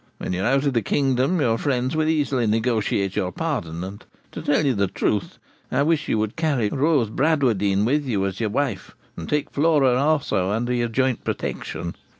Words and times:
When 0.17 0.33
you 0.33 0.41
are 0.41 0.47
out 0.47 0.65
of 0.65 0.73
the 0.73 0.81
kingdom, 0.81 1.39
your 1.41 1.59
friends 1.59 1.95
will 1.95 2.07
easily 2.07 2.47
negotiate 2.47 3.15
your 3.15 3.31
pardon; 3.31 3.83
and, 3.83 4.03
to 4.31 4.41
tell 4.41 4.65
you 4.65 4.73
the 4.73 4.87
truth, 4.87 5.37
I 5.71 5.83
wish 5.83 6.09
you 6.09 6.17
would 6.17 6.35
carry 6.35 6.69
Rose 6.69 7.11
Bradwardine 7.11 7.85
with 7.85 8.07
you 8.07 8.25
as 8.25 8.39
your 8.39 8.49
wife, 8.49 8.95
and 9.15 9.29
take 9.29 9.51
Flora 9.51 9.93
also 9.97 10.49
under 10.49 10.73
your 10.73 10.87
joint 10.89 11.23
protection.' 11.23 11.93